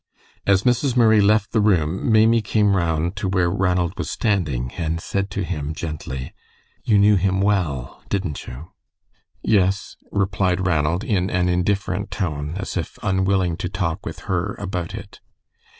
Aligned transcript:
As 0.47 0.63
Mrs. 0.63 0.97
Murray 0.97 1.21
left 1.21 1.51
the 1.51 1.61
room, 1.61 2.11
Maimie 2.11 2.41
came 2.41 2.75
around 2.75 3.15
to 3.17 3.29
where 3.29 3.51
Ranald 3.51 3.95
was 3.99 4.09
standing 4.09 4.71
and 4.71 4.99
said 4.99 5.29
to 5.29 5.43
him, 5.43 5.75
gently, 5.75 6.33
"You 6.83 6.97
knew 6.97 7.17
him 7.17 7.39
well, 7.39 8.01
didn't 8.09 8.47
you?" 8.47 8.71
"Yes," 9.43 9.97
replied 10.11 10.65
Ranald, 10.65 11.03
in 11.03 11.29
an 11.29 11.47
indifferent 11.47 12.09
tone, 12.09 12.55
as 12.57 12.77
if 12.77 12.97
unwilling 13.03 13.57
to 13.57 13.69
talk 13.69 14.03
with 14.03 14.21
her 14.21 14.55
about 14.55 14.95
it. 14.95 15.19